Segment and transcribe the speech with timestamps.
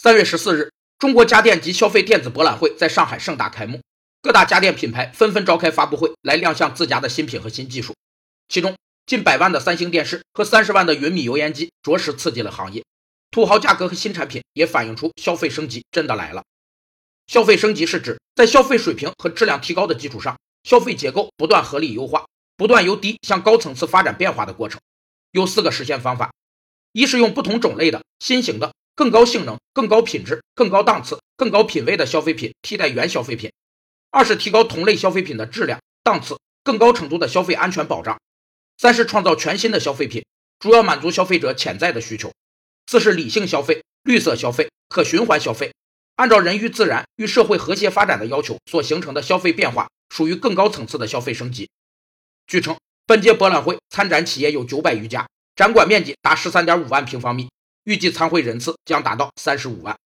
[0.00, 3.80] 三月十四日，中国家电及消费电子博览会在上海盛大开幕，
[4.22, 7.96] 各大家电品牌纷纷召开发布会来亮相自家的新品和新技术。
[8.48, 8.76] 其中，
[9.06, 12.84] 近百万的三星电视和三十万的云米油烟机着实刺激了行业。
[13.32, 16.44] 土豪价格和新产品也反映出消费升级真的来了。
[17.26, 22.24] 消费升级是指在消费水平和质量提高的基础上，消费结构不断合理优化，
[22.56, 24.80] 不断由低向高层次发展变化的过程。
[25.32, 26.30] 有四个实现方法：
[26.92, 28.72] 一是用不同种类的新型的。
[28.98, 33.48] 更高性能、更高品质、更高档次、更高品位的消费品替代原消费品；
[34.10, 38.16] 二是提高同类消费品的质量、档次，更高程度的消费安全保障；
[38.76, 40.24] 三是创造全新的消费品，
[40.58, 42.30] 主要满足消费者潜在的需求；
[42.88, 45.72] 四是理性消费、绿色消费、可循环消费，
[46.16, 51.70] 按照人与自然与社会和谐发展的要求所形成的消费变化，属于更高层次的消费升级。
[52.48, 52.76] 据称，
[53.06, 57.48] 本届博览会参展企业有九百余家，展馆面积达十三点五万平方米。
[57.88, 59.98] 预计参会人次将达到三十五万。